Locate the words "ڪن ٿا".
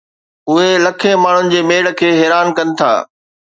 2.57-2.93